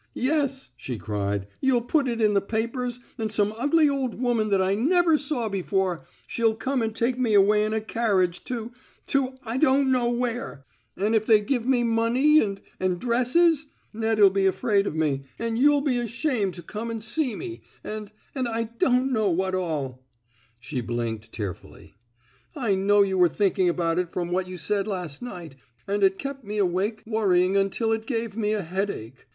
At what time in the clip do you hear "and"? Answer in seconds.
3.19-3.31, 6.81-6.95, 10.97-11.13, 12.41-12.61, 12.79-12.99, 15.37-15.59, 16.89-17.03, 17.83-18.11, 18.33-18.47, 25.87-26.03